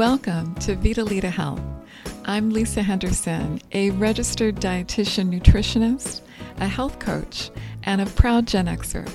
Welcome 0.00 0.54
to 0.60 0.76
Vitalita 0.76 1.30
Health. 1.30 1.60
I'm 2.24 2.48
Lisa 2.48 2.82
Henderson, 2.82 3.60
a 3.72 3.90
registered 3.90 4.56
dietitian 4.56 5.28
nutritionist, 5.28 6.22
a 6.56 6.66
health 6.66 6.98
coach, 6.98 7.50
and 7.82 8.00
a 8.00 8.06
proud 8.06 8.46
Gen 8.46 8.64
Xer. 8.64 9.06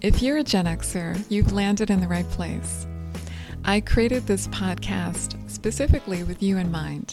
If 0.00 0.22
you're 0.22 0.38
a 0.38 0.42
Gen 0.42 0.64
Xer, 0.64 1.22
you've 1.28 1.52
landed 1.52 1.90
in 1.90 2.00
the 2.00 2.08
right 2.08 2.26
place. 2.30 2.86
I 3.66 3.82
created 3.82 4.26
this 4.26 4.48
podcast 4.48 5.36
specifically 5.50 6.22
with 6.22 6.42
you 6.42 6.56
in 6.56 6.70
mind 6.70 7.12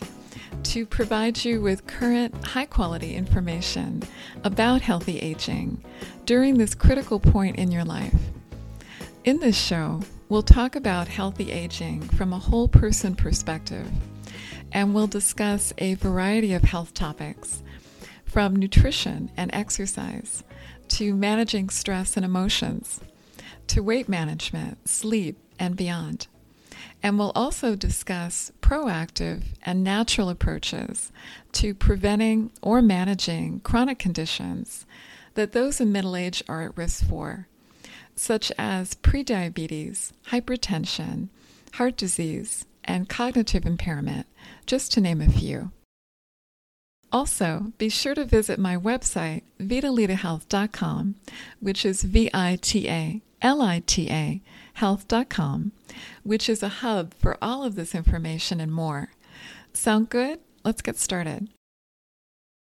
to 0.64 0.86
provide 0.86 1.44
you 1.44 1.60
with 1.60 1.88
current, 1.88 2.46
high 2.46 2.66
quality 2.66 3.16
information 3.16 4.04
about 4.46 4.80
healthy 4.80 5.20
aging 5.20 5.84
during 6.26 6.58
this 6.58 6.74
critical 6.74 7.20
point 7.20 7.58
in 7.58 7.74
your 7.74 7.84
life. 7.84 8.16
In 9.26 9.42
this 9.42 9.58
show, 9.58 10.00
we'll 10.30 10.42
talk 10.42 10.76
about 10.76 11.08
healthy 11.08 11.52
aging 11.52 12.02
from 12.02 12.34
a 12.34 12.40
whole 12.40 12.68
person 12.68 13.16
perspective, 13.16 13.88
and 14.72 14.94
we'll 14.94 15.08
discuss 15.08 15.74
a 15.78 15.96
variety 15.96 16.54
of 16.54 16.64
health 16.64 16.94
topics 16.94 17.64
from 18.26 18.56
nutrition 18.56 19.32
and 19.38 19.54
exercise 19.54 20.44
to 20.88 21.14
managing 21.14 21.70
stress 21.70 22.16
and 22.18 22.26
emotions 22.26 23.00
to 23.68 23.82
weight 23.82 24.10
management, 24.10 24.88
sleep, 24.88 25.38
and 25.58 25.76
beyond. 25.76 26.28
And 27.02 27.18
we'll 27.18 27.32
also 27.36 27.76
discuss 27.76 28.52
proactive 28.62 29.44
and 29.64 29.84
natural 29.84 30.30
approaches 30.30 31.12
to 31.54 31.74
preventing 31.74 32.52
or 32.62 32.82
managing 32.82 33.60
chronic 33.62 34.00
conditions 34.00 34.86
that 35.36 35.52
those 35.52 35.80
in 35.80 35.92
middle 35.92 36.16
age 36.16 36.44
are 36.48 36.64
at 36.64 36.78
risk 36.78 37.06
for, 37.06 37.48
such 38.16 38.52
as 38.58 38.96
prediabetes, 38.96 40.12
hypertension, 40.30 41.30
heart 41.74 41.98
disease, 41.98 42.66
and 42.84 43.10
cognitive 43.10 43.66
impairment, 43.66 44.28
just 44.66 44.92
to 44.94 45.02
name 45.02 45.22
a 45.22 45.30
few. 45.30 45.72
Also, 47.12 47.72
be 47.78 47.90
sure 47.90 48.16
to 48.16 48.26
visit 48.26 48.60
my 48.60 48.76
website, 48.76 49.44
vitalitahealth.com, 49.60 51.16
which 51.60 51.86
is 51.86 52.04
V 52.04 52.30
I 52.34 52.58
T 52.62 52.90
A 52.90 53.22
L 53.42 53.62
I 53.62 53.84
T 53.86 54.10
A 54.10 54.42
health.com, 54.76 55.72
which 56.24 56.50
is 56.50 56.62
a 56.62 56.68
hub 56.68 57.14
for 57.14 57.38
all 57.42 57.64
of 57.64 57.76
this 57.76 57.96
information 57.96 58.60
and 58.60 58.72
more. 58.72 59.12
Sound 59.74 60.10
good? 60.10 60.40
Let's 60.64 60.82
get 60.82 60.98
started. 60.98 61.48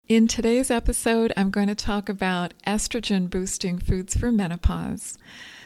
In 0.07 0.27
today's 0.27 0.69
episode, 0.69 1.33
I'm 1.35 1.49
going 1.49 1.67
to 1.67 1.73
talk 1.73 2.09
about 2.09 2.53
estrogen 2.67 3.27
boosting 3.27 3.79
foods 3.79 4.15
for 4.15 4.31
menopause. 4.31 5.17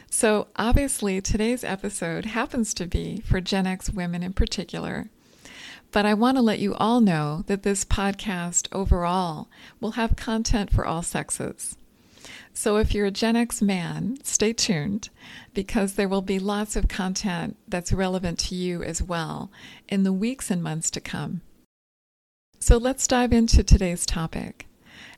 So, 0.08 0.48
obviously, 0.56 1.20
today's 1.20 1.62
episode 1.62 2.24
happens 2.24 2.72
to 2.74 2.86
be 2.86 3.20
for 3.20 3.42
Gen 3.42 3.66
X 3.66 3.90
women 3.90 4.22
in 4.22 4.32
particular. 4.32 5.10
But 5.92 6.06
I 6.06 6.14
want 6.14 6.38
to 6.38 6.42
let 6.42 6.58
you 6.58 6.74
all 6.76 7.02
know 7.02 7.44
that 7.48 7.64
this 7.64 7.84
podcast 7.84 8.66
overall 8.72 9.50
will 9.78 9.92
have 9.92 10.16
content 10.16 10.72
for 10.72 10.86
all 10.86 11.02
sexes. 11.02 11.76
So 12.54 12.78
if 12.78 12.94
you're 12.94 13.04
a 13.04 13.10
Gen 13.10 13.36
X 13.36 13.60
man, 13.60 14.16
stay 14.22 14.54
tuned 14.54 15.10
because 15.52 15.96
there 15.96 16.08
will 16.08 16.22
be 16.22 16.38
lots 16.38 16.76
of 16.76 16.88
content 16.88 17.58
that's 17.68 17.92
relevant 17.92 18.38
to 18.38 18.54
you 18.54 18.82
as 18.82 19.02
well 19.02 19.50
in 19.86 20.02
the 20.02 20.14
weeks 20.14 20.50
and 20.50 20.62
months 20.62 20.90
to 20.92 21.00
come. 21.02 21.42
So 22.62 22.76
let's 22.76 23.06
dive 23.06 23.32
into 23.32 23.64
today's 23.64 24.04
topic. 24.04 24.66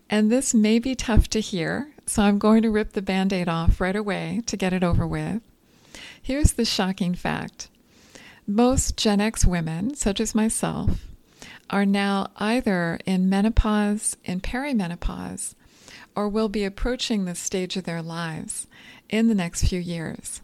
And 0.08 0.30
this 0.30 0.54
may 0.54 0.78
be 0.78 0.94
tough 0.94 1.26
to 1.30 1.40
hear, 1.40 1.92
so 2.06 2.22
I'm 2.22 2.38
going 2.38 2.62
to 2.62 2.70
rip 2.70 2.92
the 2.92 3.02
band 3.02 3.32
aid 3.32 3.48
off 3.48 3.80
right 3.80 3.96
away 3.96 4.42
to 4.46 4.56
get 4.56 4.72
it 4.72 4.84
over 4.84 5.04
with. 5.04 5.42
Here's 6.22 6.52
the 6.52 6.64
shocking 6.64 7.16
fact 7.16 7.68
most 8.46 8.96
Gen 8.96 9.20
X 9.20 9.44
women, 9.44 9.96
such 9.96 10.20
as 10.20 10.36
myself, 10.36 11.08
are 11.68 11.84
now 11.84 12.30
either 12.36 13.00
in 13.06 13.28
menopause, 13.28 14.16
in 14.24 14.40
perimenopause, 14.40 15.54
or 16.14 16.28
will 16.28 16.48
be 16.48 16.64
approaching 16.64 17.24
this 17.24 17.40
stage 17.40 17.76
of 17.76 17.82
their 17.84 18.02
lives 18.02 18.68
in 19.08 19.26
the 19.26 19.34
next 19.34 19.64
few 19.64 19.80
years. 19.80 20.42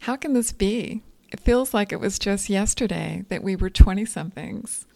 How 0.00 0.16
can 0.16 0.32
this 0.32 0.52
be? 0.52 1.02
It 1.30 1.40
feels 1.40 1.74
like 1.74 1.92
it 1.92 2.00
was 2.00 2.18
just 2.18 2.48
yesterday 2.48 3.26
that 3.28 3.42
we 3.42 3.56
were 3.56 3.70
20 3.70 4.06
somethings, 4.06 4.86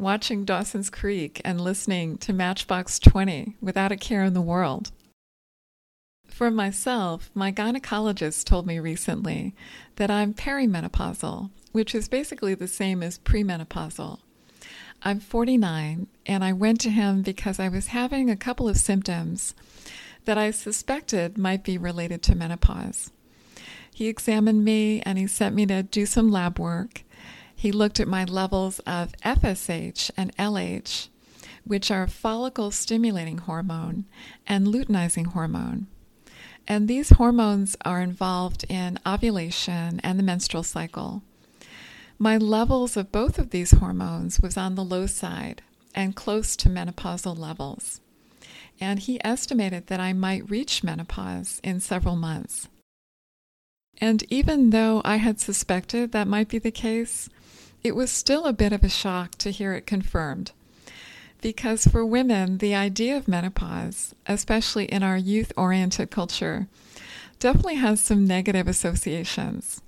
watching 0.00 0.46
Dawson's 0.46 0.88
Creek 0.88 1.42
and 1.44 1.60
listening 1.60 2.16
to 2.18 2.32
Matchbox 2.32 2.98
20 2.98 3.56
without 3.60 3.92
a 3.92 3.96
care 3.96 4.24
in 4.24 4.32
the 4.32 4.40
world. 4.40 4.90
For 6.26 6.50
myself, 6.50 7.30
my 7.34 7.52
gynecologist 7.52 8.44
told 8.44 8.66
me 8.66 8.78
recently 8.78 9.54
that 9.96 10.10
I'm 10.10 10.32
perimenopausal, 10.32 11.50
which 11.72 11.94
is 11.94 12.08
basically 12.08 12.54
the 12.54 12.66
same 12.66 13.02
as 13.02 13.18
premenopausal. 13.18 14.20
I'm 15.02 15.20
49, 15.20 16.06
and 16.24 16.44
I 16.44 16.52
went 16.54 16.80
to 16.80 16.90
him 16.90 17.20
because 17.20 17.60
I 17.60 17.68
was 17.68 17.88
having 17.88 18.30
a 18.30 18.36
couple 18.36 18.68
of 18.68 18.78
symptoms 18.78 19.54
that 20.24 20.38
I 20.38 20.50
suspected 20.50 21.36
might 21.36 21.62
be 21.62 21.76
related 21.76 22.22
to 22.22 22.34
menopause. 22.34 23.10
He 23.94 24.08
examined 24.08 24.64
me 24.64 25.02
and 25.02 25.18
he 25.18 25.26
sent 25.26 25.54
me 25.54 25.66
to 25.66 25.82
do 25.82 26.06
some 26.06 26.30
lab 26.30 26.58
work. 26.58 27.02
He 27.60 27.72
looked 27.72 28.00
at 28.00 28.08
my 28.08 28.24
levels 28.24 28.78
of 28.86 29.12
FSH 29.22 30.10
and 30.16 30.34
LH, 30.38 31.08
which 31.64 31.90
are 31.90 32.06
follicle 32.06 32.70
stimulating 32.70 33.36
hormone 33.36 34.06
and 34.46 34.66
luteinizing 34.66 35.26
hormone. 35.26 35.86
And 36.66 36.88
these 36.88 37.10
hormones 37.10 37.76
are 37.84 38.00
involved 38.00 38.64
in 38.70 38.98
ovulation 39.06 40.00
and 40.02 40.18
the 40.18 40.22
menstrual 40.22 40.62
cycle. 40.62 41.22
My 42.18 42.38
levels 42.38 42.96
of 42.96 43.12
both 43.12 43.38
of 43.38 43.50
these 43.50 43.72
hormones 43.72 44.40
was 44.40 44.56
on 44.56 44.74
the 44.74 44.82
low 44.82 45.04
side 45.06 45.60
and 45.94 46.16
close 46.16 46.56
to 46.56 46.70
menopausal 46.70 47.38
levels. 47.38 48.00
And 48.80 49.00
he 49.00 49.22
estimated 49.22 49.88
that 49.88 50.00
I 50.00 50.14
might 50.14 50.48
reach 50.48 50.82
menopause 50.82 51.60
in 51.62 51.80
several 51.80 52.16
months. 52.16 52.68
And 54.00 54.24
even 54.30 54.70
though 54.70 55.02
I 55.04 55.16
had 55.16 55.40
suspected 55.40 56.12
that 56.12 56.28
might 56.28 56.48
be 56.48 56.58
the 56.58 56.70
case, 56.70 57.28
it 57.82 57.94
was 57.94 58.10
still 58.10 58.46
a 58.46 58.52
bit 58.52 58.72
of 58.72 58.82
a 58.82 58.88
shock 58.88 59.32
to 59.36 59.50
hear 59.50 59.74
it 59.74 59.86
confirmed. 59.86 60.52
Because 61.42 61.86
for 61.86 62.04
women, 62.04 62.58
the 62.58 62.74
idea 62.74 63.16
of 63.16 63.28
menopause, 63.28 64.14
especially 64.26 64.84
in 64.86 65.02
our 65.02 65.16
youth 65.16 65.52
oriented 65.56 66.10
culture, 66.10 66.68
definitely 67.38 67.76
has 67.76 68.02
some 68.02 68.26
negative 68.26 68.68
associations 68.68 69.80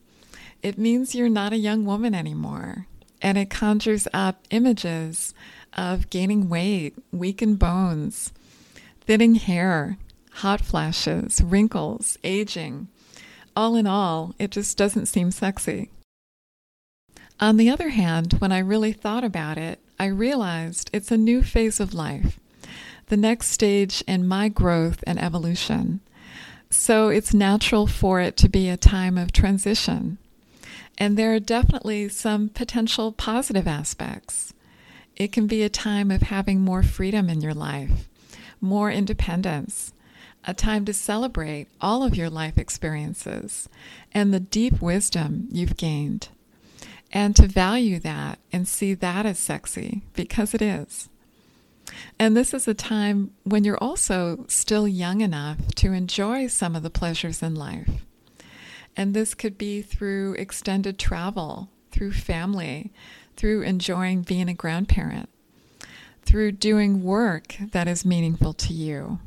it 0.62 0.78
means 0.78 1.14
you're 1.14 1.28
not 1.28 1.52
a 1.52 1.58
young 1.58 1.84
woman 1.84 2.14
anymore. 2.14 2.86
And 3.20 3.36
it 3.36 3.50
conjures 3.50 4.08
up 4.12 4.44
images 4.50 5.34
of 5.76 6.10
gaining 6.10 6.48
weight, 6.48 6.94
weakened 7.12 7.58
bones, 7.58 8.32
thinning 9.00 9.36
hair, 9.36 9.98
hot 10.34 10.60
flashes, 10.60 11.40
wrinkles, 11.42 12.16
aging. 12.24 12.88
All 13.54 13.76
in 13.76 13.86
all, 13.86 14.34
it 14.38 14.50
just 14.50 14.76
doesn't 14.78 15.06
seem 15.06 15.30
sexy. 15.30 15.90
On 17.38 17.56
the 17.56 17.68
other 17.68 17.90
hand, 17.90 18.34
when 18.34 18.52
I 18.52 18.58
really 18.58 18.92
thought 18.92 19.24
about 19.24 19.58
it, 19.58 19.80
I 19.98 20.06
realized 20.06 20.90
it's 20.92 21.10
a 21.10 21.16
new 21.16 21.42
phase 21.42 21.80
of 21.80 21.92
life, 21.92 22.41
the 23.06 23.16
next 23.16 23.48
stage 23.48 24.02
in 24.06 24.26
my 24.26 24.48
growth 24.48 25.04
and 25.06 25.20
evolution. 25.20 26.00
So 26.70 27.08
it's 27.08 27.34
natural 27.34 27.86
for 27.86 28.20
it 28.20 28.36
to 28.38 28.48
be 28.48 28.68
a 28.68 28.76
time 28.78 29.18
of 29.18 29.32
transition, 29.32 30.16
and 30.97 31.18
there 31.18 31.34
are 31.34 31.41
definitely 31.41 32.09
some 32.09 32.48
potential 32.48 33.12
positive 33.12 33.68
aspects. 33.68 34.54
It 35.15 35.32
can 35.32 35.47
be 35.47 35.62
a 35.62 35.68
time 35.68 36.10
of 36.10 36.22
having 36.22 36.60
more 36.60 36.82
freedom 36.82 37.28
in 37.28 37.42
your 37.42 37.54
life, 37.54 38.09
more 38.60 38.91
independence, 38.91 39.92
a 40.44 40.54
time 40.54 40.84
to 40.84 40.92
celebrate 40.92 41.68
all 41.80 42.03
of 42.03 42.16
your 42.16 42.30
life 42.30 42.59
experiences 42.59 43.68
and 44.12 44.33
the 44.33 44.41
deep 44.41 44.83
wisdom 44.83 45.48
you've 45.50 45.77
gained, 45.77 46.28
and 47.12 47.36
to 47.36 47.47
value 47.47 47.98
that 48.00 48.39
and 48.53 48.66
see 48.66 48.94
that 48.94 49.27
as 49.27 49.39
sexy 49.39 50.03
because 50.15 50.54
it 50.54 50.62
is. 50.62 51.09
And 52.18 52.36
this 52.36 52.54
is 52.54 52.66
a 52.66 52.74
time 52.74 53.33
when 53.44 53.65
you're 53.65 53.83
also 53.83 54.44
still 54.48 54.89
young 54.89 55.21
enough 55.21 55.59
to 55.77 55.92
enjoy 55.92 56.47
some 56.47 56.74
of 56.74 56.83
the 56.83 56.91
pleasures 56.91 57.42
in 57.42 57.54
life. 57.54 58.04
And 58.97 59.15
this 59.15 59.34
could 59.34 59.59
be 59.59 59.83
through 59.83 60.34
extended 60.34 60.98
travel, 60.98 61.68
through 61.91 62.12
family, 62.12 62.92
through 63.36 63.62
enjoying 63.62 64.22
being 64.22 64.48
a 64.48 64.54
grandparent, 64.54 65.28
through 66.24 66.53
doing 66.53 67.03
work 67.03 67.56
that 67.72 67.89
is 67.89 68.04
meaningful 68.04 68.53
to 68.54 68.72
you, 68.72 69.18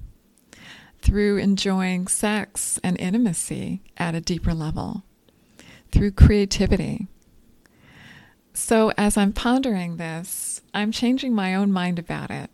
through 1.06 1.38
enjoying 1.38 2.08
sex 2.08 2.80
and 2.84 3.00
intimacy 3.00 3.80
at 3.96 4.16
a 4.16 4.20
deeper 4.22 4.56
level, 4.56 5.04
through 5.92 6.12
creativity. 6.12 7.08
So, 8.54 8.92
as 8.98 9.16
I'm 9.16 9.32
pondering 9.32 9.98
this, 9.98 10.62
I'm 10.74 10.92
changing 10.92 11.36
my 11.36 11.54
own 11.54 11.72
mind 11.72 12.00
about 12.00 12.32
it 12.32 12.50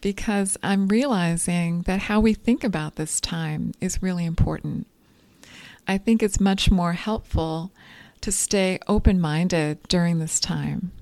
because 0.00 0.56
I'm 0.62 0.86
realizing 0.86 1.82
that 1.82 2.02
how 2.02 2.20
we 2.20 2.34
think 2.34 2.62
about 2.62 2.94
this 2.94 3.20
time 3.20 3.72
is 3.80 4.00
really 4.00 4.26
important. 4.26 4.86
I 5.88 5.98
think 5.98 6.22
it's 6.22 6.38
much 6.38 6.70
more 6.70 6.92
helpful 6.92 7.72
to 8.20 8.30
stay 8.30 8.78
open 8.86 9.20
minded 9.20 9.82
during 9.88 10.20
this 10.20 10.38
time 10.38 10.92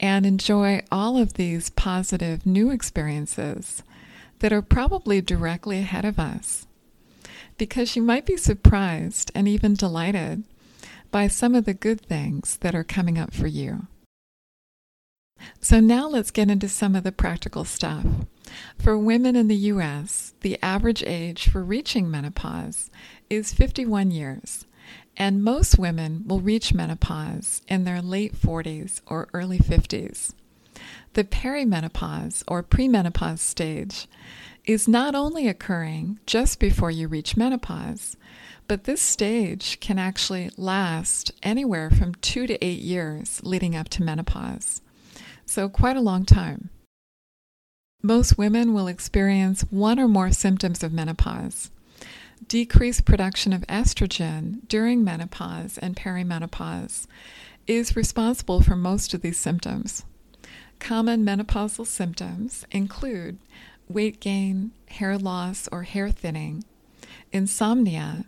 and 0.00 0.26
enjoy 0.26 0.82
all 0.90 1.16
of 1.16 1.34
these 1.34 1.70
positive 1.70 2.44
new 2.44 2.70
experiences 2.72 3.84
that 4.40 4.52
are 4.52 4.62
probably 4.62 5.20
directly 5.20 5.78
ahead 5.78 6.04
of 6.04 6.18
us. 6.18 6.66
Because 7.56 7.96
you 7.96 8.02
might 8.02 8.26
be 8.26 8.36
surprised 8.36 9.30
and 9.34 9.48
even 9.48 9.74
delighted 9.74 10.44
by 11.10 11.26
some 11.26 11.54
of 11.54 11.64
the 11.64 11.74
good 11.74 12.00
things 12.00 12.56
that 12.58 12.74
are 12.74 12.84
coming 12.84 13.18
up 13.18 13.32
for 13.32 13.46
you. 13.46 13.86
So, 15.60 15.78
now 15.80 16.08
let's 16.08 16.32
get 16.32 16.50
into 16.50 16.68
some 16.68 16.96
of 16.96 17.04
the 17.04 17.12
practical 17.12 17.64
stuff. 17.64 18.04
For 18.76 18.98
women 18.98 19.36
in 19.36 19.48
the 19.48 19.56
US, 19.72 20.34
the 20.40 20.58
average 20.62 21.02
age 21.04 21.48
for 21.48 21.62
reaching 21.62 22.10
menopause 22.10 22.90
is 23.30 23.52
51 23.52 24.10
years, 24.10 24.66
and 25.16 25.44
most 25.44 25.78
women 25.78 26.24
will 26.26 26.40
reach 26.40 26.74
menopause 26.74 27.62
in 27.68 27.84
their 27.84 28.02
late 28.02 28.34
40s 28.34 29.00
or 29.06 29.28
early 29.32 29.58
50s. 29.58 30.32
The 31.14 31.24
perimenopause 31.24 32.44
or 32.46 32.62
premenopause 32.62 33.38
stage 33.38 34.06
is 34.64 34.86
not 34.86 35.14
only 35.14 35.48
occurring 35.48 36.18
just 36.26 36.60
before 36.60 36.90
you 36.90 37.08
reach 37.08 37.36
menopause, 37.36 38.16
but 38.66 38.84
this 38.84 39.00
stage 39.00 39.80
can 39.80 39.98
actually 39.98 40.50
last 40.56 41.32
anywhere 41.42 41.90
from 41.90 42.14
two 42.16 42.46
to 42.46 42.64
eight 42.64 42.80
years 42.80 43.40
leading 43.42 43.74
up 43.74 43.88
to 43.90 44.02
menopause. 44.02 44.82
So, 45.46 45.68
quite 45.68 45.96
a 45.96 46.02
long 46.02 46.26
time. 46.26 46.68
Most 48.02 48.36
women 48.36 48.74
will 48.74 48.86
experience 48.86 49.62
one 49.70 49.98
or 49.98 50.06
more 50.06 50.30
symptoms 50.30 50.82
of 50.82 50.92
menopause 50.92 51.70
decreased 52.46 53.04
production 53.04 53.52
of 53.52 53.66
estrogen 53.66 54.66
during 54.68 55.02
menopause 55.02 55.78
and 55.78 55.96
perimenopause 55.96 57.06
is 57.66 57.96
responsible 57.96 58.60
for 58.60 58.76
most 58.76 59.12
of 59.12 59.22
these 59.22 59.38
symptoms. 59.38 60.04
Common 60.78 61.24
menopausal 61.24 61.86
symptoms 61.86 62.64
include 62.70 63.38
weight 63.88 64.20
gain, 64.20 64.72
hair 64.88 65.18
loss 65.18 65.68
or 65.70 65.82
hair 65.82 66.10
thinning, 66.10 66.64
insomnia, 67.32 68.24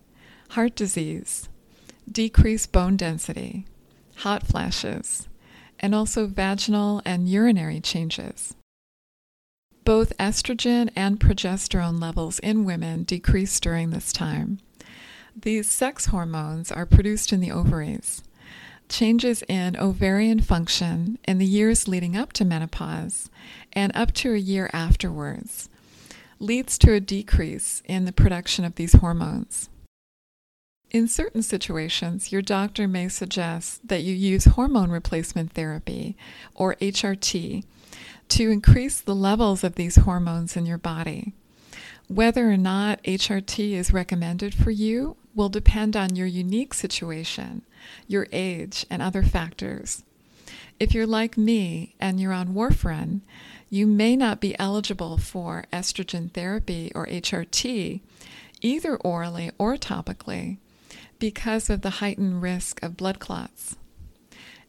heart 0.51 0.75
disease, 0.75 1.49
decreased 2.11 2.73
bone 2.73 2.97
density, 2.97 3.67
hot 4.17 4.47
flashes, 4.47 5.29
and 5.79 5.95
also 5.95 6.27
vaginal 6.27 7.01
and 7.05 7.29
urinary 7.29 7.81
changes. 7.81 8.55
Both 9.85 10.17
estrogen 10.19 10.91
and 10.95 11.19
progesterone 11.19 12.01
levels 12.01 12.39
in 12.41 12.65
women 12.65 13.05
decrease 13.05 13.59
during 13.59 13.91
this 13.91 14.13
time. 14.13 14.59
These 15.35 15.71
sex 15.71 16.07
hormones 16.07 16.71
are 16.71 16.87
produced 16.87 17.33
in 17.33 17.41
the 17.41 17.51
ovaries. 17.51 18.23
Changes 18.91 19.45
in 19.49 19.77
ovarian 19.77 20.41
function 20.41 21.17
in 21.27 21.39
the 21.39 21.47
years 21.47 21.87
leading 21.87 22.17
up 22.17 22.33
to 22.35 22.45
menopause 22.45 23.31
and 23.73 23.93
up 23.95 24.13
to 24.15 24.35
a 24.35 24.37
year 24.37 24.69
afterwards 24.73 25.69
leads 26.41 26.77
to 26.79 26.93
a 26.93 26.99
decrease 26.99 27.85
in 27.87 28.05
the 28.05 28.13
production 28.13 28.65
of 28.65 28.75
these 28.75 28.95
hormones. 28.95 29.71
In 30.91 31.07
certain 31.07 31.43
situations, 31.43 32.33
your 32.33 32.43
doctor 32.43 32.89
may 32.89 33.09
suggest 33.09 33.87
that 33.87 34.03
you 34.03 34.13
use 34.13 34.47
hormone 34.47 34.91
replacement 34.91 35.53
therapy, 35.53 36.17
or 36.57 36.75
HRT, 36.81 37.63
to 38.31 38.51
increase 38.51 39.01
the 39.01 39.15
levels 39.15 39.63
of 39.63 39.77
these 39.77 39.97
hormones 39.97 40.57
in 40.57 40.67
your 40.67 40.79
body. 40.79 41.33
Whether 42.09 42.51
or 42.51 42.57
not 42.57 43.01
HRT 43.05 43.71
is 43.71 43.93
recommended 43.93 44.53
for 44.53 44.73
you 44.73 45.17
will 45.35 45.49
depend 45.49 45.97
on 45.97 46.17
your 46.17 46.27
unique 46.27 46.75
situation, 46.75 47.63
your 48.07 48.27
age, 48.33 48.87
and 48.91 49.01
other 49.01 49.23
factors. 49.23 50.03
If 50.79 50.95
you're 50.95 51.07
like 51.07 51.37
me 51.37 51.95
and 52.01 52.19
you're 52.19 52.33
on 52.33 52.55
warfarin, 52.55 53.21
you 53.69 53.87
may 53.87 54.17
not 54.17 54.41
be 54.41 54.59
eligible 54.59 55.19
for 55.19 55.65
estrogen 55.73 56.33
therapy 56.33 56.91
or 56.95 57.07
HRT, 57.07 58.01
either 58.61 58.97
orally 58.97 59.51
or 59.59 59.77
topically, 59.77 60.59
because 61.19 61.71
of 61.71 61.83
the 61.83 61.91
heightened 61.91 62.43
risk 62.43 62.83
of 62.83 62.97
blood 62.97 63.21
clots. 63.21 63.77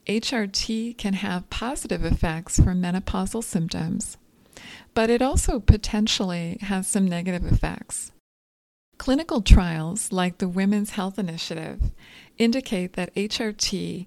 HRT 0.07 0.98
can 0.98 1.14
have 1.14 1.50
positive 1.50 2.04
effects 2.04 2.57
for 2.57 2.74
menopausal 2.74 3.44
symptoms, 3.44 4.18
but 4.94 5.10
it 5.10 5.22
also 5.22 5.60
potentially 5.60 6.57
has 6.62 6.88
some 6.88 7.07
negative 7.07 7.46
effects. 7.52 8.12
Clinical 9.01 9.42
trials 9.42 10.12
like 10.12 10.38
the 10.38 10.48
Women's 10.48 10.92
Health 10.92 11.18
Initiative 11.18 11.89
indicate 12.38 12.94
that 12.94 13.12
HRT 13.15 14.06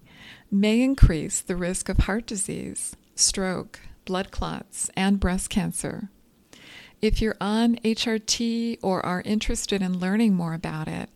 may 0.52 0.82
increase 0.82 1.40
the 1.40 1.56
risk 1.56 1.88
of 1.88 1.96
heart 1.96 2.26
disease, 2.26 2.94
stroke, 3.16 3.80
blood 4.04 4.30
clots, 4.30 4.92
and 4.96 5.18
breast 5.18 5.50
cancer. 5.50 6.10
If 7.02 7.20
you're 7.20 7.34
on 7.40 7.74
HRT 7.78 8.78
or 8.82 9.04
are 9.04 9.20
interested 9.22 9.82
in 9.82 9.98
learning 9.98 10.34
more 10.34 10.54
about 10.54 10.86
it, 10.86 11.10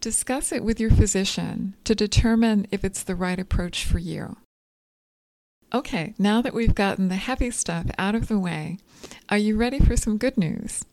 Discuss 0.00 0.50
it 0.50 0.64
with 0.64 0.80
your 0.80 0.90
physician 0.90 1.76
to 1.84 1.94
determine 1.94 2.66
if 2.72 2.84
it's 2.84 3.04
the 3.04 3.14
right 3.14 3.38
approach 3.38 3.84
for 3.84 4.00
you. 4.00 4.36
Okay, 5.72 6.14
now 6.18 6.42
that 6.42 6.54
we've 6.54 6.74
gotten 6.74 7.08
the 7.08 7.14
heavy 7.14 7.52
stuff 7.52 7.86
out 7.98 8.16
of 8.16 8.26
the 8.26 8.36
way, 8.36 8.78
are 9.28 9.38
you 9.38 9.56
ready 9.56 9.78
for 9.78 9.96
some 9.96 10.18
good 10.18 10.36
news? 10.36 10.84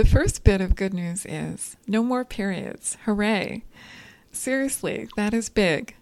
The 0.00 0.06
first 0.06 0.44
bit 0.44 0.62
of 0.62 0.76
good 0.76 0.94
news 0.94 1.26
is 1.26 1.76
no 1.86 2.02
more 2.02 2.24
periods. 2.24 2.96
Hooray! 3.04 3.64
Seriously, 4.32 5.10
that 5.14 5.34
is 5.34 5.50
big. 5.50 5.94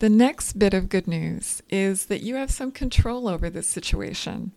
The 0.00 0.08
next 0.08 0.54
bit 0.54 0.74
of 0.74 0.88
good 0.88 1.06
news 1.06 1.62
is 1.70 2.06
that 2.06 2.22
you 2.22 2.34
have 2.34 2.50
some 2.50 2.72
control 2.72 3.28
over 3.28 3.48
this 3.48 3.68
situation. 3.68 4.50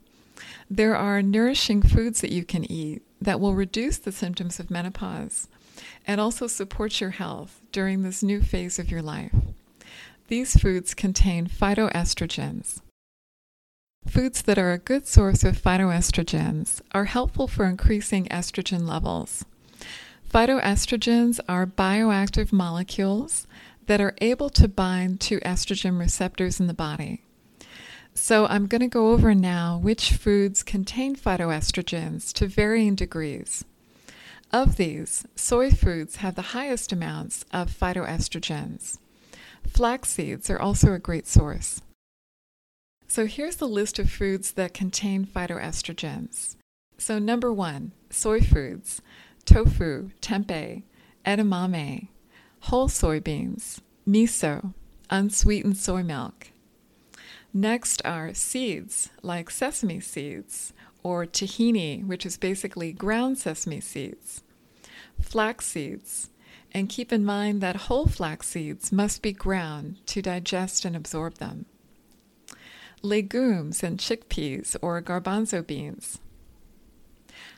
There 0.72 0.96
are 0.96 1.22
nourishing 1.22 1.84
foods 1.84 2.22
that 2.22 2.32
you 2.32 2.44
can 2.44 2.66
eat 2.66 3.04
that 3.22 3.40
will 3.40 3.54
reduce 3.54 4.00
the 4.00 4.12
symptoms 4.12 4.60
of 4.60 4.72
menopause 4.72 5.48
and 6.08 6.20
also 6.20 6.48
support 6.48 7.00
your 7.00 7.12
health 7.12 7.62
during 7.72 8.02
this 8.02 8.24
new 8.24 8.42
phase 8.42 8.80
of 8.80 8.90
your 8.90 9.04
life. 9.04 9.36
These 10.30 10.58
foods 10.60 10.96
contain 10.96 11.46
phytoestrogens. 11.46 12.82
Foods 14.08 14.42
that 14.44 14.58
are 14.58 14.72
a 14.72 14.78
good 14.78 15.06
source 15.06 15.44
of 15.44 15.62
phytoestrogens 15.62 16.82
are 16.94 17.06
helpful 17.06 17.48
for 17.48 17.66
increasing 17.66 18.26
estrogen 18.28 18.88
levels. 18.88 19.44
Phytoestrogens 20.34 21.40
are 21.50 21.68
bioactive 21.68 22.54
molecules 22.54 23.48
that 23.86 24.00
are 24.00 24.16
able 24.20 24.50
to 24.52 24.68
bind 24.70 25.20
to 25.22 25.40
estrogen 25.42 26.00
receptors 26.00 26.60
in 26.60 26.68
the 26.68 26.74
body. 26.74 27.22
So, 28.14 28.48
I'm 28.48 28.66
going 28.66 28.82
to 28.82 28.88
go 28.88 29.12
over 29.12 29.36
now 29.36 29.78
which 29.78 30.12
foods 30.12 30.64
contain 30.64 31.16
phytoestrogens 31.16 32.32
to 32.34 32.48
varying 32.48 32.96
degrees. 32.96 33.66
Of 34.52 34.78
these, 34.78 35.26
soy 35.36 35.70
foods 35.70 36.18
have 36.18 36.36
the 36.36 36.54
highest 36.54 36.94
amounts 36.94 37.44
of 37.52 37.70
phytoestrogens. 37.70 39.00
Flax 39.68 40.10
seeds 40.10 40.50
are 40.50 40.60
also 40.60 40.94
a 40.94 41.00
great 41.00 41.28
source. 41.28 41.82
So 43.08 43.26
here's 43.26 43.56
the 43.56 43.68
list 43.68 44.00
of 44.00 44.12
foods 44.12 44.52
that 44.54 44.74
contain 44.74 45.26
phytoestrogens. 45.26 46.56
So, 46.98 47.20
number 47.20 47.54
one, 47.54 47.94
soy 48.10 48.42
foods 48.42 49.02
tofu, 49.46 50.10
tempeh, 50.22 50.84
edamame, 51.26 52.10
whole 52.62 52.90
soybeans, 52.90 53.80
miso, 54.08 54.74
unsweetened 55.10 55.78
soy 55.78 56.04
milk. 56.04 56.52
Next 57.54 58.02
are 58.04 58.34
seeds 58.34 59.10
like 59.22 59.50
sesame 59.50 60.02
seeds, 60.02 60.74
or 61.02 61.26
tahini, 61.26 62.06
which 62.06 62.26
is 62.26 62.38
basically 62.38 62.92
ground 62.92 63.38
sesame 63.38 63.80
seeds, 63.80 64.44
flax 65.22 65.66
seeds, 65.66 66.30
and 66.74 66.90
keep 66.90 67.14
in 67.14 67.24
mind 67.24 67.62
that 67.62 67.88
whole 67.88 68.08
flax 68.08 68.48
seeds 68.48 68.92
must 68.92 69.22
be 69.22 69.32
ground 69.32 70.06
to 70.08 70.22
digest 70.22 70.84
and 70.84 70.96
absorb 70.96 71.36
them. 71.36 71.66
Legumes 73.04 73.84
and 73.84 74.00
chickpeas 74.00 74.76
or 74.82 75.02
garbanzo 75.02 75.66
beans. 75.66 76.20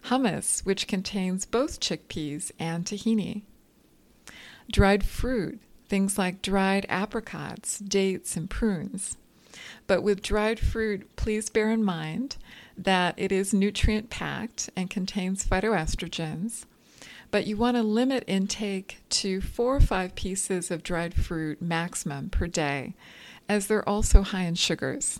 Hummus, 0.05 0.65
which 0.65 0.87
contains 0.87 1.45
both 1.45 1.79
chickpeas 1.79 2.51
and 2.59 2.85
tahini. 2.85 3.43
Dried 4.71 5.03
fruit, 5.03 5.59
things 5.87 6.17
like 6.17 6.41
dried 6.41 6.85
apricots, 6.89 7.79
dates, 7.79 8.35
and 8.35 8.49
prunes. 8.49 9.17
But 9.87 10.03
with 10.03 10.21
dried 10.21 10.59
fruit, 10.59 11.15
please 11.15 11.49
bear 11.49 11.71
in 11.71 11.83
mind 11.83 12.37
that 12.77 13.15
it 13.17 13.31
is 13.31 13.53
nutrient 13.53 14.09
packed 14.09 14.69
and 14.75 14.89
contains 14.89 15.45
phytoestrogens, 15.45 16.65
but 17.31 17.47
you 17.47 17.57
want 17.57 17.77
to 17.77 17.83
limit 17.83 18.23
intake 18.27 18.99
to 19.09 19.41
four 19.41 19.75
or 19.75 19.81
five 19.81 20.15
pieces 20.15 20.69
of 20.69 20.83
dried 20.83 21.13
fruit 21.13 21.61
maximum 21.61 22.29
per 22.29 22.47
day, 22.47 22.93
as 23.47 23.67
they're 23.67 23.87
also 23.87 24.21
high 24.21 24.43
in 24.43 24.55
sugars. 24.55 25.19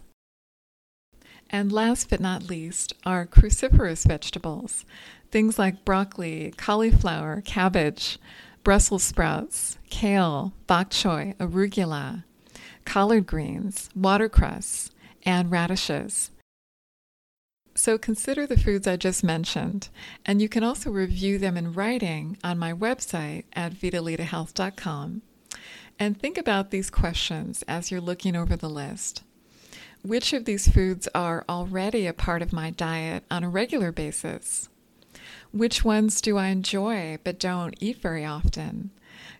And 1.50 1.72
last 1.72 2.10
but 2.10 2.20
not 2.20 2.50
least 2.50 2.94
are 3.06 3.26
cruciferous 3.26 4.08
vegetables, 4.08 4.86
things 5.32 5.58
like 5.58 5.84
broccoli, 5.84 6.54
cauliflower, 6.58 7.42
cabbage, 7.42 8.20
Brussels 8.64 9.04
sprouts, 9.04 9.78
kale, 9.90 10.54
bok 10.68 10.90
choy, 10.90 11.36
arugula, 11.38 12.24
collard 12.86 13.26
greens, 13.26 13.90
watercress, 13.96 14.92
and 15.24 15.50
radishes. 15.50 16.32
So 17.74 17.98
consider 17.98 18.46
the 18.46 18.58
foods 18.58 18.88
I 18.88 18.98
just 18.98 19.24
mentioned, 19.24 19.90
and 20.26 20.42
you 20.42 20.50
can 20.50 20.64
also 20.64 20.92
review 20.92 21.38
them 21.38 21.56
in 21.56 21.74
writing 21.74 22.38
on 22.44 22.60
my 22.60 22.74
website 22.74 23.46
at 23.54 23.74
vitalitahealth.com. 23.74 25.22
And 25.98 26.20
think 26.20 26.38
about 26.38 26.72
these 26.72 26.90
questions 26.90 27.64
as 27.68 27.90
you're 27.90 28.02
looking 28.02 28.36
over 28.36 28.56
the 28.56 28.70
list. 28.70 29.24
Which 30.02 30.32
of 30.32 30.46
these 30.46 30.70
foods 30.70 31.10
are 31.14 31.44
already 31.50 32.08
a 32.08 32.14
part 32.14 32.42
of 32.42 32.54
my 32.54 32.70
diet 32.70 33.26
on 33.30 33.44
a 33.44 33.50
regular 33.50 33.92
basis? 33.92 34.70
Which 35.52 35.84
ones 35.84 36.22
do 36.22 36.38
I 36.38 36.48
enjoy 36.48 37.18
but 37.26 37.38
don't 37.38 37.76
eat 37.82 38.02
very 38.02 38.24
often? 38.24 38.92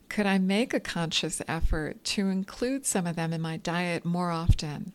Could 0.10 0.26
I 0.26 0.38
make 0.38 0.74
a 0.74 0.82
conscious 0.82 1.42
effort 1.48 2.04
to 2.06 2.28
include 2.28 2.86
some 2.86 3.08
of 3.08 3.16
them 3.16 3.32
in 3.32 3.40
my 3.40 3.56
diet 3.56 4.04
more 4.04 4.32
often? 4.32 4.92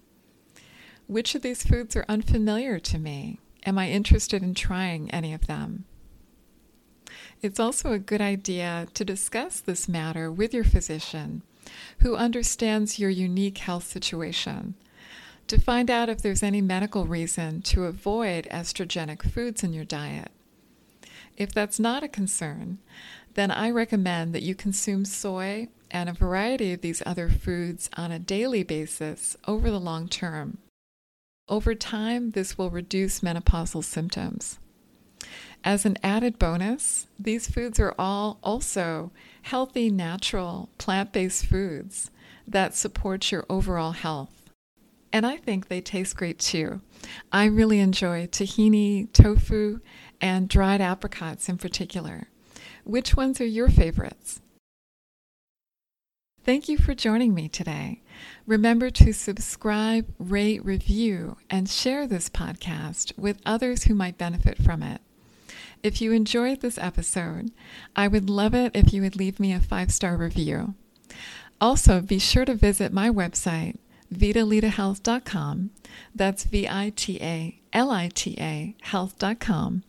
Which 1.06 1.34
of 1.34 1.40
these 1.40 1.64
foods 1.64 1.96
are 1.96 2.04
unfamiliar 2.10 2.78
to 2.80 2.98
me? 2.98 3.40
Am 3.64 3.78
I 3.78 3.88
interested 3.88 4.42
in 4.42 4.52
trying 4.52 5.10
any 5.12 5.32
of 5.32 5.46
them? 5.46 5.86
It's 7.40 7.60
also 7.60 7.92
a 7.92 7.98
good 7.98 8.20
idea 8.20 8.86
to 8.92 9.04
discuss 9.04 9.60
this 9.60 9.88
matter 9.88 10.30
with 10.30 10.52
your 10.52 10.64
physician 10.64 11.42
who 12.00 12.16
understands 12.16 12.98
your 12.98 13.10
unique 13.10 13.58
health 13.58 13.84
situation 13.84 14.74
to 15.48 15.60
find 15.60 15.90
out 15.90 16.08
if 16.08 16.22
there's 16.22 16.42
any 16.42 16.60
medical 16.60 17.06
reason 17.06 17.62
to 17.62 17.84
avoid 17.84 18.48
estrogenic 18.50 19.22
foods 19.30 19.62
in 19.62 19.72
your 19.72 19.84
diet. 19.84 20.30
If 21.36 21.52
that's 21.52 21.80
not 21.80 22.02
a 22.02 22.08
concern, 22.08 22.78
then 23.34 23.50
I 23.50 23.70
recommend 23.70 24.34
that 24.34 24.42
you 24.42 24.54
consume 24.54 25.04
soy 25.04 25.68
and 25.90 26.08
a 26.08 26.12
variety 26.12 26.72
of 26.72 26.80
these 26.80 27.02
other 27.04 27.28
foods 27.28 27.90
on 27.96 28.10
a 28.10 28.18
daily 28.18 28.62
basis 28.62 29.36
over 29.46 29.70
the 29.70 29.80
long 29.80 30.08
term. 30.08 30.58
Over 31.48 31.74
time, 31.74 32.30
this 32.30 32.56
will 32.56 32.70
reduce 32.70 33.20
menopausal 33.20 33.84
symptoms. 33.84 34.58
As 35.62 35.84
an 35.84 35.96
added 36.02 36.38
bonus, 36.38 37.06
these 37.18 37.48
foods 37.48 37.78
are 37.80 37.94
all 37.98 38.38
also 38.42 39.10
healthy, 39.42 39.90
natural, 39.90 40.68
plant 40.78 41.12
based 41.12 41.46
foods 41.46 42.10
that 42.46 42.74
support 42.74 43.30
your 43.30 43.44
overall 43.48 43.92
health. 43.92 44.43
And 45.14 45.24
I 45.24 45.36
think 45.36 45.68
they 45.68 45.80
taste 45.80 46.16
great 46.16 46.40
too. 46.40 46.80
I 47.30 47.44
really 47.44 47.78
enjoy 47.78 48.26
tahini, 48.26 49.12
tofu, 49.12 49.78
and 50.20 50.48
dried 50.48 50.80
apricots 50.80 51.48
in 51.48 51.56
particular. 51.56 52.24
Which 52.82 53.16
ones 53.16 53.40
are 53.40 53.46
your 53.46 53.68
favorites? 53.68 54.40
Thank 56.42 56.68
you 56.68 56.76
for 56.76 56.96
joining 56.96 57.32
me 57.32 57.48
today. 57.48 58.02
Remember 58.44 58.90
to 58.90 59.12
subscribe, 59.12 60.12
rate, 60.18 60.64
review, 60.64 61.36
and 61.48 61.70
share 61.70 62.08
this 62.08 62.28
podcast 62.28 63.16
with 63.16 63.40
others 63.46 63.84
who 63.84 63.94
might 63.94 64.18
benefit 64.18 64.60
from 64.60 64.82
it. 64.82 65.00
If 65.84 66.02
you 66.02 66.10
enjoyed 66.10 66.60
this 66.60 66.76
episode, 66.76 67.52
I 67.94 68.08
would 68.08 68.28
love 68.28 68.52
it 68.52 68.72
if 68.74 68.92
you 68.92 69.02
would 69.02 69.14
leave 69.14 69.38
me 69.38 69.52
a 69.52 69.60
five 69.60 69.92
star 69.92 70.16
review. 70.16 70.74
Also, 71.60 72.00
be 72.00 72.18
sure 72.18 72.44
to 72.44 72.54
visit 72.54 72.92
my 72.92 73.08
website, 73.08 73.76
vitalitahealth.com. 74.16 75.70
That's 76.14 76.44
V 76.44 76.68
I 76.68 76.92
T 76.94 77.18
A 77.20 77.60
L 77.72 77.90
I 77.90 78.10
T 78.12 78.36
A 78.38 78.74
health.com 78.82 79.82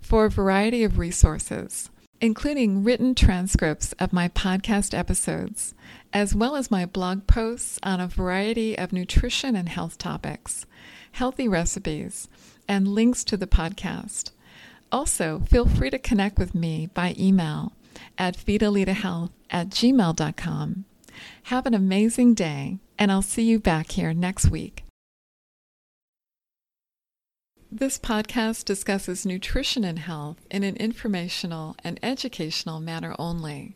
for 0.00 0.26
a 0.26 0.30
variety 0.30 0.84
of 0.84 0.98
resources 0.98 1.90
including 2.24 2.82
written 2.82 3.14
transcripts 3.14 3.92
of 3.98 4.10
my 4.10 4.28
podcast 4.28 4.96
episodes, 4.96 5.74
as 6.10 6.34
well 6.34 6.56
as 6.56 6.70
my 6.70 6.86
blog 6.86 7.26
posts 7.26 7.78
on 7.82 8.00
a 8.00 8.08
variety 8.08 8.78
of 8.78 8.94
nutrition 8.94 9.54
and 9.54 9.68
health 9.68 9.98
topics, 9.98 10.64
healthy 11.12 11.46
recipes, 11.46 12.26
and 12.66 12.88
links 12.88 13.24
to 13.24 13.36
the 13.36 13.46
podcast. 13.46 14.30
Also, 14.90 15.40
feel 15.40 15.66
free 15.66 15.90
to 15.90 15.98
connect 15.98 16.38
with 16.38 16.54
me 16.54 16.88
by 16.94 17.14
email 17.18 17.72
at 18.16 18.38
vitalitahealth 18.38 19.30
at 19.50 19.68
gmail.com. 19.68 20.84
Have 21.44 21.66
an 21.66 21.74
amazing 21.74 22.32
day, 22.32 22.78
and 22.98 23.10
I'll 23.10 23.22
see 23.22 23.42
you 23.42 23.58
back 23.58 23.92
here 23.92 24.12
next 24.12 24.50
week. 24.50 24.84
This 27.70 27.98
podcast 27.98 28.64
discusses 28.64 29.26
nutrition 29.26 29.82
and 29.82 29.98
health 29.98 30.36
in 30.48 30.62
an 30.62 30.76
informational 30.76 31.74
and 31.82 31.98
educational 32.04 32.78
manner 32.78 33.16
only, 33.18 33.74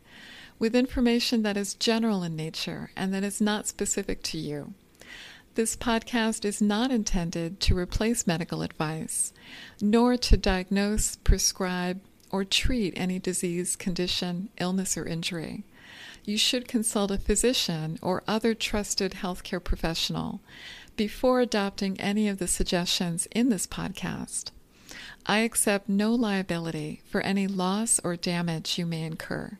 with 0.58 0.76
information 0.76 1.42
that 1.42 1.56
is 1.56 1.75
general 1.75 2.22
in 2.22 2.37
nature 2.37 2.90
and 2.96 3.12
that 3.12 3.25
is 3.25 3.40
not 3.40 3.66
specific 3.66 4.22
to 4.25 4.38
you. 4.38 4.75
This 5.56 5.75
podcast 5.75 6.44
is 6.44 6.62
not 6.62 6.92
intended 6.92 7.58
to 7.58 7.76
replace 7.76 8.25
medical 8.25 8.62
advice, 8.62 9.32
nor 9.80 10.16
to 10.16 10.37
diagnose, 10.37 11.16
prescribe, 11.16 12.00
or 12.30 12.44
treat 12.44 12.94
any 12.96 13.18
disease, 13.18 13.75
condition, 13.75 14.50
illness, 14.58 14.96
or 14.96 15.06
injury 15.06 15.64
you 16.28 16.37
should 16.37 16.68
consult 16.68 17.11
a 17.11 17.16
physician 17.16 17.99
or 18.02 18.23
other 18.28 18.52
trusted 18.52 19.12
healthcare 19.12 19.64
professional 19.64 20.40
before 20.94 21.40
adopting 21.40 21.99
any 21.99 22.28
of 22.28 22.37
the 22.37 22.47
suggestions 22.47 23.26
in 23.30 23.49
this 23.49 23.66
podcast. 23.66 24.50
I 25.25 25.38
accept 25.38 25.88
no 25.88 26.14
liability 26.14 27.00
for 27.06 27.23
any 27.23 27.47
loss 27.47 27.99
or 28.04 28.14
damage 28.14 28.76
you 28.78 28.85
may 28.85 29.04
incur. 29.04 29.56